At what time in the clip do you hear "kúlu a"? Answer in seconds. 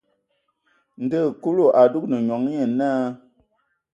1.41-1.81